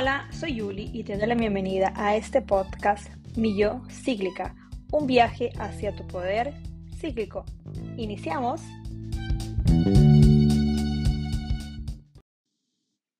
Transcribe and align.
Hola, 0.00 0.26
soy 0.32 0.54
Yuli 0.54 0.90
y 0.94 1.04
te 1.04 1.18
doy 1.18 1.26
la 1.28 1.34
bienvenida 1.34 1.92
a 1.94 2.16
este 2.16 2.40
podcast 2.40 3.14
Mi 3.36 3.54
Yo 3.54 3.82
Cíclica, 3.90 4.56
un 4.92 5.06
viaje 5.06 5.50
hacia 5.58 5.94
tu 5.94 6.06
poder 6.06 6.54
cíclico. 6.98 7.44
Iniciamos. 7.98 8.62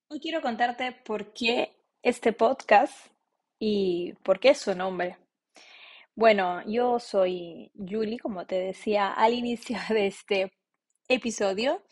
Hoy 0.09 0.21
quiero 0.23 0.41
contarte 0.41 0.93
por 1.05 1.35
qué 1.35 1.77
este 2.01 2.33
podcast 2.33 2.95
y 3.59 4.15
por 4.23 4.41
qué 4.41 4.55
su 4.55 4.75
nombre. 4.75 5.19
Bueno, 6.15 6.63
yo 6.67 6.99
soy 6.99 7.71
Yuli, 7.75 8.17
como 8.17 8.47
te 8.47 8.55
decía 8.55 9.13
al 9.13 9.35
inicio 9.43 9.77
de 9.91 10.07
este 10.07 10.53
episodio, 11.09 11.83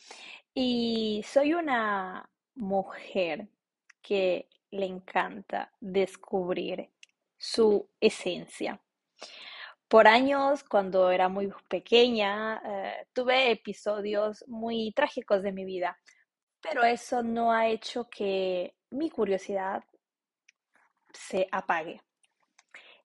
y 0.55 1.23
soy 1.29 1.53
una 1.53 2.31
mujer 2.55 3.51
que 4.01 4.49
le 4.71 4.87
encanta 4.87 5.73
descubrir 5.81 6.91
su 7.37 7.89
esencia. 8.01 8.81
Por 9.89 10.07
años, 10.07 10.65
cuando 10.65 11.11
era 11.11 11.29
muy 11.29 11.51
pequeña, 11.69 12.61
eh, 12.65 13.07
tuve 13.15 13.51
episodios 13.51 14.45
muy 14.47 14.93
trágicos 14.93 15.43
de 15.43 15.53
mi 15.53 15.65
vida, 15.65 15.99
pero 16.61 16.85
eso 16.85 17.23
no 17.23 17.53
ha 17.53 17.69
hecho 17.69 18.09
que 18.11 18.75
mi 18.91 19.09
curiosidad 19.09 19.83
se 21.15 21.49
apague. 21.51 22.03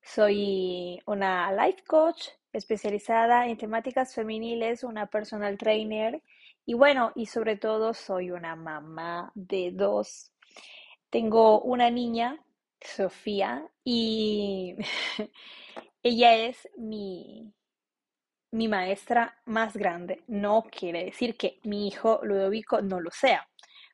Soy 0.02 1.02
una 1.06 1.54
life 1.54 1.84
coach 1.88 2.28
especializada 2.52 3.48
en 3.48 3.58
temáticas 3.58 4.14
femeniles, 4.14 4.84
una 4.84 5.08
personal 5.08 5.58
trainer 5.58 6.22
y 6.66 6.74
bueno, 6.74 7.14
y 7.16 7.28
sobre 7.28 7.56
todo 7.56 7.94
soy 7.94 8.32
una 8.32 8.56
mamá 8.58 9.32
de 9.36 9.72
dos 9.74 10.33
tengo 11.14 11.62
una 11.62 11.92
niña, 11.92 12.44
Sofía, 12.82 13.70
y 13.84 14.76
ella 16.04 16.34
es 16.34 16.68
mi, 16.76 17.54
mi 18.50 18.68
maestra 18.68 19.40
más 19.46 19.78
grande. 19.78 20.24
No 20.26 20.64
quiere 20.64 21.06
decir 21.06 21.38
que 21.38 21.60
mi 21.66 21.88
hijo 21.88 22.20
Ludovico 22.24 22.82
no 22.82 23.00
lo 23.00 23.12
sea, 23.12 23.48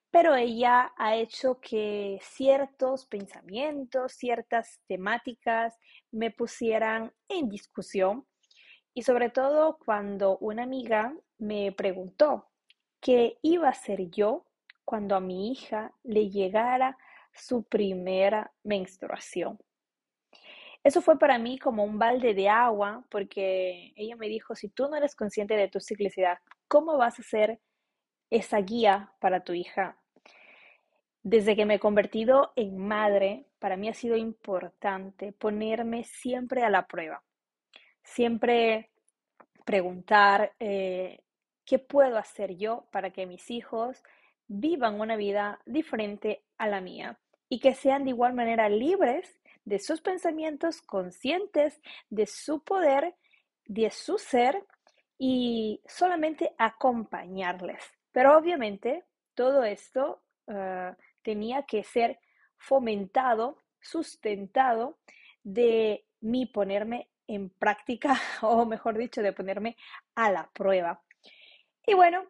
pero 0.10 0.34
ella 0.34 0.94
ha 0.98 1.18
hecho 1.18 1.60
que 1.60 2.20
ciertos 2.22 3.06
pensamientos, 3.06 4.14
ciertas 4.14 4.80
temáticas 4.88 5.76
me 6.12 6.32
pusieran 6.32 7.12
en 7.28 7.50
discusión 7.50 8.26
y 8.94 9.02
sobre 9.02 9.30
todo 9.30 9.78
cuando 9.84 10.38
una 10.38 10.64
amiga 10.64 11.14
me 11.38 11.74
preguntó 11.74 12.48
qué 13.02 13.40
iba 13.42 13.68
a 13.68 13.72
hacer 13.72 14.10
yo 14.10 14.46
cuando 14.90 15.16
a 15.16 15.20
mi 15.20 15.52
hija 15.52 15.94
le 16.02 16.32
llegara 16.32 16.98
su 17.32 17.62
primera 17.62 18.52
menstruación. 18.64 19.60
Eso 20.84 21.00
fue 21.04 21.20
para 21.20 21.38
mí 21.38 21.60
como 21.60 21.84
un 21.84 22.00
balde 22.00 22.34
de 22.34 22.50
agua 22.50 23.06
porque 23.12 23.94
ella 23.96 24.16
me 24.16 24.28
dijo, 24.28 24.56
si 24.56 24.68
tú 24.68 24.90
no 24.90 24.96
eres 24.96 25.16
consciente 25.16 25.56
de 25.56 25.68
tu 25.68 25.80
ciclicidad, 25.80 26.40
¿cómo 26.68 26.98
vas 26.98 27.20
a 27.20 27.22
ser 27.22 27.60
esa 28.32 28.58
guía 28.62 29.14
para 29.20 29.44
tu 29.44 29.54
hija? 29.54 29.96
Desde 31.22 31.56
que 31.56 31.68
me 31.68 31.76
he 31.76 31.80
convertido 31.80 32.52
en 32.56 32.76
madre, 32.80 33.46
para 33.60 33.78
mí 33.78 33.90
ha 33.90 33.94
sido 33.94 34.18
importante 34.18 35.34
ponerme 35.34 36.04
siempre 36.04 36.64
a 36.64 36.72
la 36.72 36.88
prueba, 36.88 37.22
siempre 38.02 38.90
preguntar 39.66 40.56
eh, 40.60 41.20
qué 41.64 41.78
puedo 41.78 42.18
hacer 42.18 42.58
yo 42.58 42.88
para 42.92 43.12
que 43.12 43.28
mis 43.28 43.52
hijos 43.52 44.04
vivan 44.50 45.00
una 45.00 45.16
vida 45.16 45.60
diferente 45.66 46.44
a 46.58 46.68
la 46.68 46.82
mía 46.82 47.18
y 47.48 47.60
que 47.60 47.74
sean 47.74 48.04
de 48.04 48.10
igual 48.10 48.34
manera 48.34 48.68
libres 48.68 49.40
de 49.64 49.80
sus 49.80 50.02
pensamientos, 50.02 50.82
conscientes 50.82 51.80
de 52.10 52.26
su 52.26 52.64
poder, 52.64 53.16
de 53.66 53.92
su 53.92 54.18
ser 54.18 54.66
y 55.18 55.82
solamente 55.86 56.54
acompañarles. 56.58 57.84
Pero 58.12 58.36
obviamente 58.38 59.06
todo 59.36 59.64
esto 59.64 60.24
ah, 60.48 60.98
tenía 61.22 61.64
que 61.64 61.84
ser 61.84 62.20
fomentado, 62.58 63.64
sustentado 63.80 64.98
de 65.44 66.06
mi 66.22 66.48
ponerme 66.48 67.10
en 67.28 67.52
práctica, 67.52 68.20
o 68.42 68.66
mejor 68.66 68.98
dicho, 68.98 69.22
de 69.22 69.34
ponerme 69.34 69.78
a 70.16 70.32
la 70.32 70.50
prueba. 70.52 71.04
Y 71.86 71.94
bueno, 71.94 72.26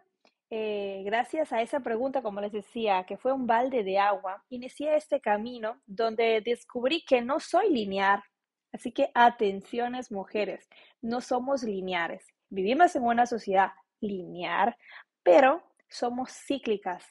eh, 0.51 1.03
gracias 1.05 1.53
a 1.53 1.61
esa 1.61 1.79
pregunta, 1.79 2.21
como 2.21 2.41
les 2.41 2.51
decía, 2.51 3.03
que 3.05 3.17
fue 3.17 3.33
un 3.33 3.45
balde 3.45 3.83
de 3.83 3.99
agua, 3.99 4.43
inicié 4.49 4.95
este 4.95 5.21
camino 5.21 5.79
donde 5.85 6.41
descubrí 6.41 7.05
que 7.05 7.21
no 7.21 7.39
soy 7.39 7.71
lineal. 7.71 8.23
Así 8.71 8.91
que 8.91 9.11
atenciones 9.13 10.11
mujeres, 10.11 10.67
no 11.01 11.21
somos 11.21 11.63
lineares. 11.63 12.25
Vivimos 12.49 12.95
en 12.95 13.03
una 13.03 13.25
sociedad 13.25 13.71
lineal, 13.99 14.75
pero 15.23 15.63
somos 15.87 16.31
cíclicas. 16.31 17.03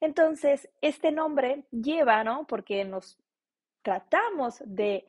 Entonces, 0.00 0.68
este 0.80 1.12
nombre 1.12 1.64
lleva, 1.70 2.24
¿no? 2.24 2.46
Porque 2.46 2.84
nos 2.84 3.18
tratamos 3.82 4.62
de 4.64 5.06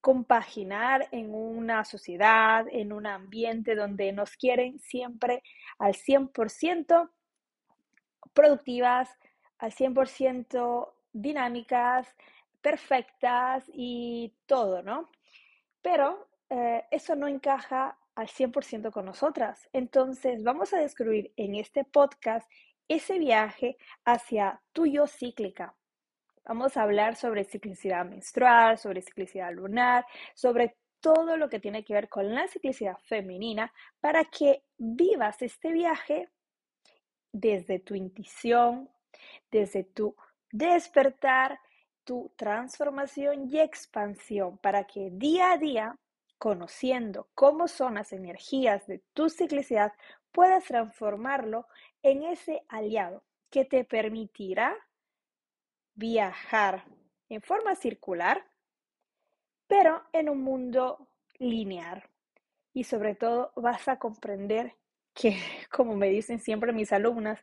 compaginar 0.00 1.08
en 1.10 1.34
una 1.34 1.84
sociedad, 1.84 2.66
en 2.70 2.92
un 2.92 3.06
ambiente 3.06 3.74
donde 3.74 4.12
nos 4.12 4.36
quieren 4.36 4.78
siempre 4.78 5.42
al 5.78 5.94
100% 5.94 7.10
productivas, 8.32 9.10
al 9.58 9.72
100% 9.72 10.92
dinámicas, 11.12 12.14
perfectas 12.60 13.64
y 13.72 14.34
todo, 14.46 14.82
¿no? 14.82 15.10
Pero 15.82 16.28
eh, 16.50 16.84
eso 16.90 17.16
no 17.16 17.28
encaja 17.28 17.98
al 18.14 18.28
100% 18.28 18.90
con 18.92 19.04
nosotras. 19.04 19.68
Entonces 19.72 20.42
vamos 20.42 20.72
a 20.72 20.78
descubrir 20.78 21.32
en 21.36 21.54
este 21.54 21.84
podcast 21.84 22.50
ese 22.88 23.18
viaje 23.18 23.76
hacia 24.04 24.60
tu 24.72 24.86
yo 24.86 25.06
cíclica, 25.06 25.74
Vamos 26.48 26.78
a 26.78 26.82
hablar 26.84 27.14
sobre 27.14 27.44
ciclicidad 27.44 28.06
menstrual, 28.06 28.78
sobre 28.78 29.02
ciclicidad 29.02 29.52
lunar, 29.52 30.06
sobre 30.34 30.78
todo 30.98 31.36
lo 31.36 31.50
que 31.50 31.60
tiene 31.60 31.84
que 31.84 31.92
ver 31.92 32.08
con 32.08 32.34
la 32.34 32.48
ciclicidad 32.48 32.96
femenina 33.04 33.70
para 34.00 34.24
que 34.24 34.62
vivas 34.78 35.42
este 35.42 35.72
viaje 35.72 36.30
desde 37.32 37.80
tu 37.80 37.94
intuición, 37.94 38.88
desde 39.50 39.84
tu 39.84 40.16
despertar, 40.50 41.60
tu 42.02 42.32
transformación 42.34 43.50
y 43.50 43.60
expansión, 43.60 44.56
para 44.56 44.84
que 44.84 45.10
día 45.12 45.52
a 45.52 45.58
día, 45.58 45.98
conociendo 46.38 47.28
cómo 47.34 47.68
son 47.68 47.96
las 47.96 48.14
energías 48.14 48.86
de 48.86 49.02
tu 49.12 49.28
ciclicidad, 49.28 49.92
puedas 50.32 50.64
transformarlo 50.64 51.66
en 52.02 52.22
ese 52.22 52.62
aliado 52.68 53.22
que 53.50 53.66
te 53.66 53.84
permitirá 53.84 54.74
viajar 55.98 56.84
en 57.28 57.42
forma 57.42 57.74
circular, 57.74 58.46
pero 59.66 60.02
en 60.12 60.28
un 60.28 60.42
mundo 60.42 61.08
lineal. 61.38 62.04
Y 62.72 62.84
sobre 62.84 63.16
todo 63.16 63.52
vas 63.56 63.88
a 63.88 63.98
comprender 63.98 64.76
que, 65.12 65.36
como 65.70 65.96
me 65.96 66.08
dicen 66.08 66.38
siempre 66.38 66.72
mis 66.72 66.92
alumnas, 66.92 67.42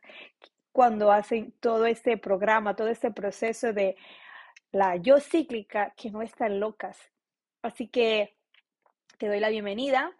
cuando 0.72 1.12
hacen 1.12 1.52
todo 1.60 1.86
este 1.86 2.16
programa, 2.16 2.76
todo 2.76 2.88
este 2.88 3.10
proceso 3.10 3.72
de 3.72 3.96
la 4.72 4.96
yo 4.96 5.20
cíclica, 5.20 5.94
que 5.96 6.10
no 6.10 6.22
están 6.22 6.58
locas. 6.58 6.98
Así 7.62 7.88
que 7.88 8.36
te 9.18 9.28
doy 9.28 9.40
la 9.40 9.48
bienvenida 9.48 10.12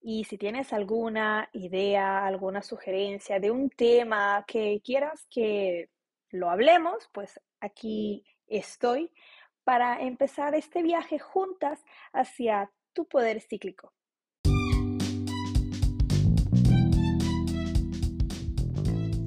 y 0.00 0.24
si 0.24 0.38
tienes 0.38 0.72
alguna 0.72 1.48
idea, 1.52 2.26
alguna 2.26 2.62
sugerencia 2.62 3.40
de 3.40 3.50
un 3.50 3.70
tema 3.70 4.44
que 4.46 4.80
quieras 4.84 5.26
que 5.30 5.90
lo 6.30 6.50
hablemos, 6.50 7.08
pues 7.12 7.40
aquí 7.64 8.24
estoy 8.46 9.10
para 9.64 10.00
empezar 10.00 10.54
este 10.54 10.82
viaje 10.82 11.18
juntas 11.18 11.82
hacia 12.12 12.70
tu 12.92 13.06
poder 13.06 13.40
cíclico. 13.40 13.92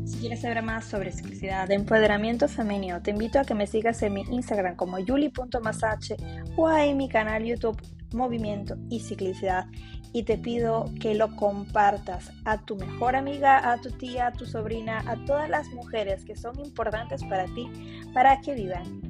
Si 0.05 0.19
quieres 0.19 0.41
saber 0.41 0.61
más 0.61 0.85
sobre 0.85 1.11
ciclicidad 1.11 1.67
de 1.67 1.75
empoderamiento 1.75 2.47
femenino, 2.47 3.01
te 3.01 3.11
invito 3.11 3.39
a 3.39 3.45
que 3.45 3.55
me 3.55 3.67
sigas 3.67 4.01
en 4.03 4.13
mi 4.13 4.21
Instagram 4.21 4.75
como 4.75 4.99
yuli.masache 4.99 6.15
o 6.55 6.69
en 6.71 6.97
mi 6.97 7.09
canal 7.09 7.43
YouTube 7.43 7.79
Movimiento 8.13 8.75
y 8.89 8.99
Ciclicidad 8.99 9.67
y 10.13 10.23
te 10.23 10.37
pido 10.37 10.85
que 10.99 11.13
lo 11.13 11.35
compartas 11.35 12.31
a 12.45 12.57
tu 12.59 12.75
mejor 12.75 13.15
amiga, 13.15 13.71
a 13.71 13.77
tu 13.79 13.91
tía, 13.91 14.27
a 14.27 14.33
tu 14.33 14.45
sobrina, 14.45 15.03
a 15.07 15.15
todas 15.25 15.49
las 15.49 15.67
mujeres 15.69 16.23
que 16.23 16.35
son 16.35 16.59
importantes 16.59 17.23
para 17.25 17.45
ti, 17.45 17.69
para 18.13 18.41
que 18.41 18.55
vivan 18.55 19.01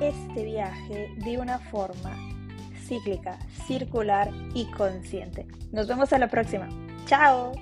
este 0.00 0.44
viaje 0.44 1.14
de 1.24 1.38
una 1.38 1.58
forma 1.58 2.16
cíclica, 2.86 3.38
circular 3.66 4.30
y 4.54 4.64
consciente. 4.72 5.46
Nos 5.72 5.86
vemos 5.86 6.12
a 6.12 6.18
la 6.18 6.28
próxima. 6.28 6.68
¡Chao! 7.06 7.52